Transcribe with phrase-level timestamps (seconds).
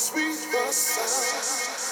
[0.00, 1.89] sweet the sound.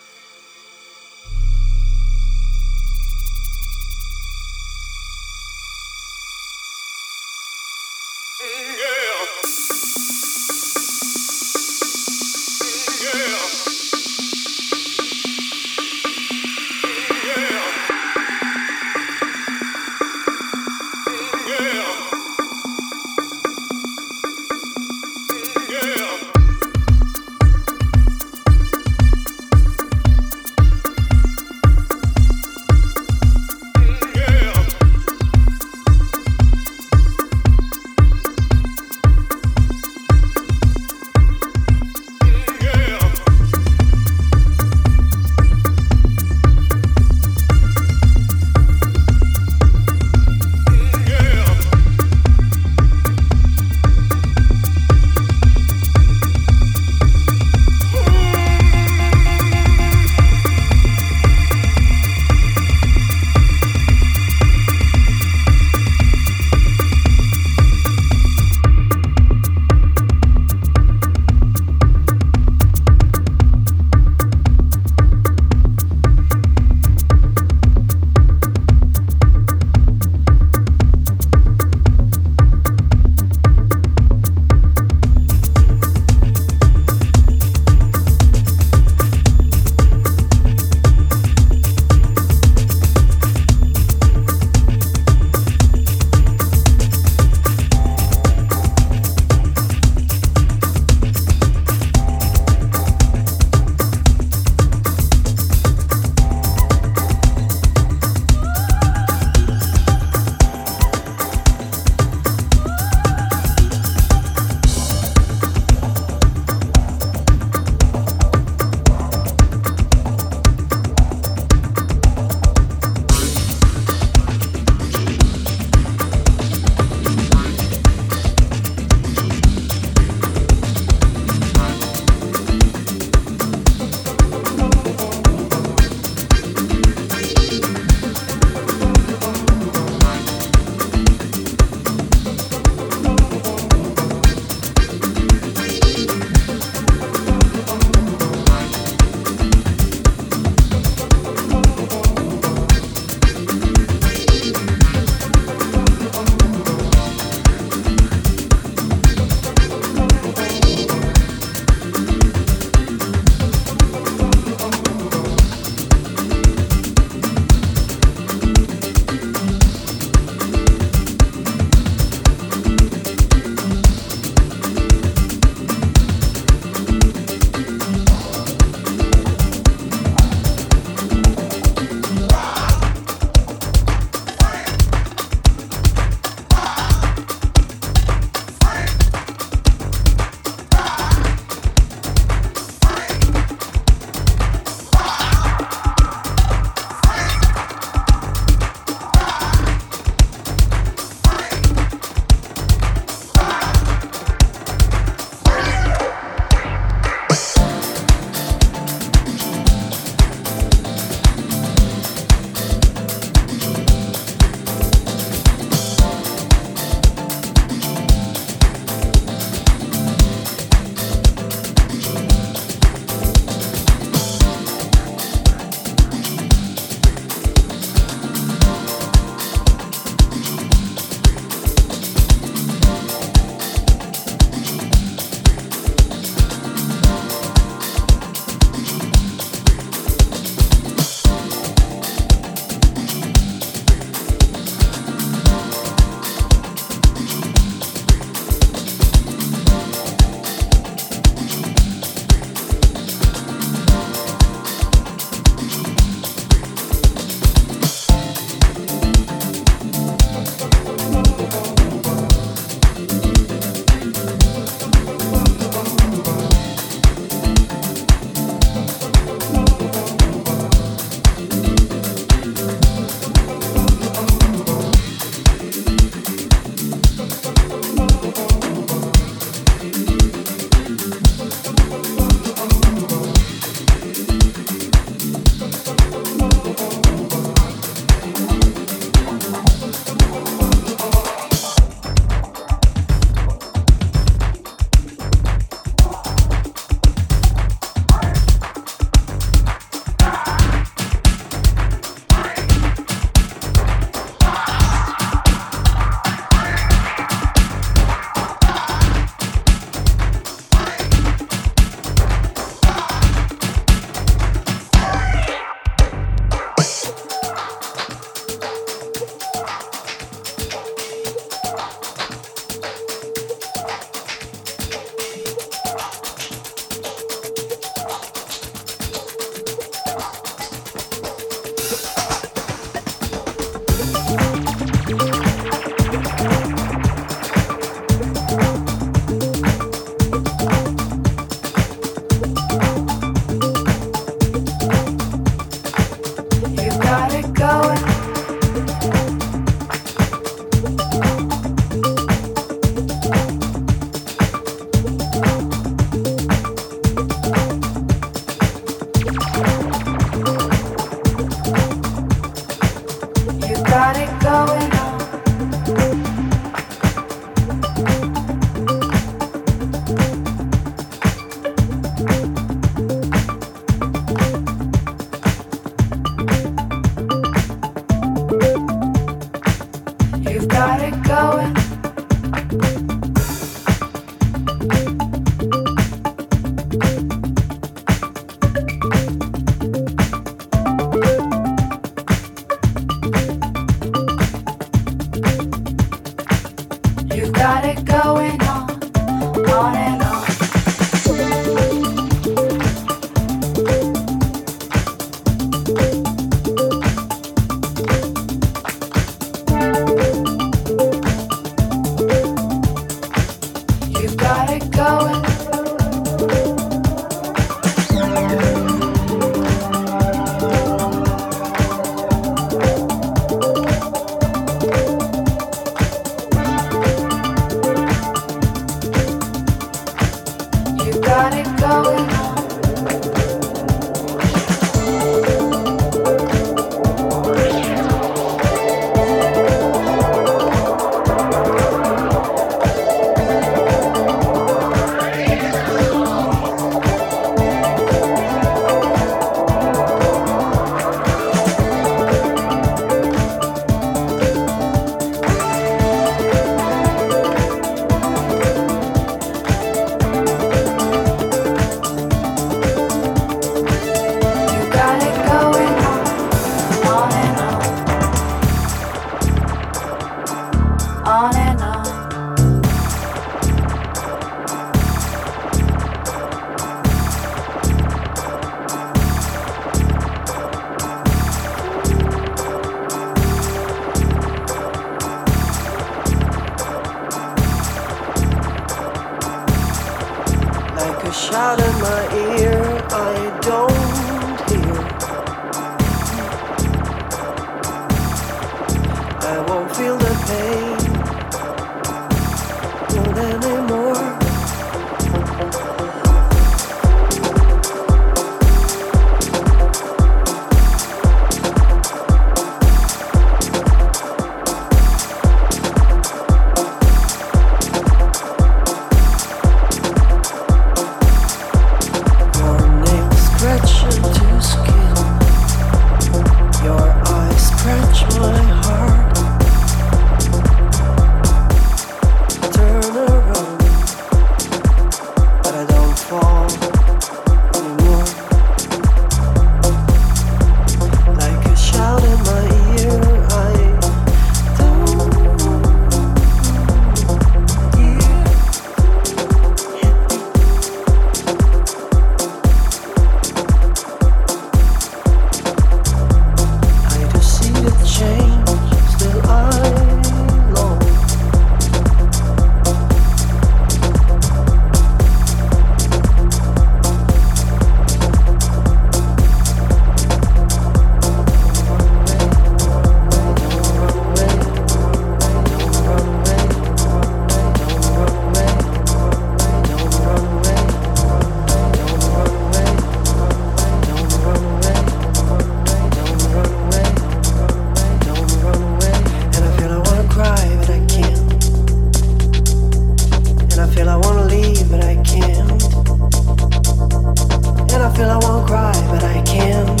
[598.36, 600.00] I won't cry, but I can't.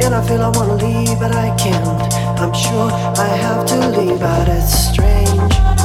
[0.00, 2.14] And I feel I wanna leave, but I can't.
[2.38, 5.79] I'm sure I have to leave, but it's strange.